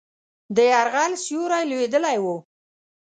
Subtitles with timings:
[0.55, 2.35] د یرغل سیوری لوېدلی وو.